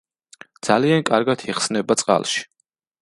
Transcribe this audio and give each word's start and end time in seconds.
ძალიან 0.67 1.05
კარგად 1.09 1.43
იხსნება 1.53 1.99
წყალში. 2.03 2.47